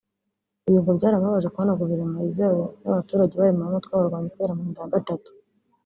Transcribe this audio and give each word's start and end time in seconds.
Ibi 0.67 0.77
ngo 0.81 0.91
byaramubabaje 0.97 1.47
kubona 1.49 1.77
guverinoma 1.79 2.17
yizewe 2.25 2.63
n’abaturage 2.81 3.31
ibaremamo 3.33 3.69
umutwe 3.71 3.91
w’abarwanyi 3.93 4.27
kubera 4.33 4.57
manda 4.57 4.81
ya 4.83 4.93
gatatu 4.95 5.29